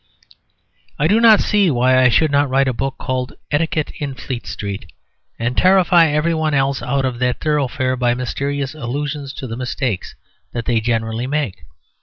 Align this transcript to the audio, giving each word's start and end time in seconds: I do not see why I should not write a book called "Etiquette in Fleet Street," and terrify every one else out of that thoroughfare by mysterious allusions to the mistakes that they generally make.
I 0.97 1.07
do 1.07 1.19
not 1.21 1.41
see 1.41 1.69
why 1.69 2.01
I 2.01 2.09
should 2.09 2.31
not 2.31 2.49
write 2.49 2.67
a 2.67 2.73
book 2.73 2.97
called 2.97 3.33
"Etiquette 3.51 3.91
in 3.99 4.15
Fleet 4.15 4.47
Street," 4.47 4.91
and 5.37 5.55
terrify 5.55 6.07
every 6.07 6.33
one 6.33 6.55
else 6.55 6.81
out 6.81 7.05
of 7.05 7.19
that 7.19 7.39
thoroughfare 7.39 7.95
by 7.95 8.15
mysterious 8.15 8.73
allusions 8.73 9.31
to 9.33 9.45
the 9.45 9.55
mistakes 9.55 10.15
that 10.53 10.65
they 10.65 10.81
generally 10.81 11.27
make. 11.27 11.65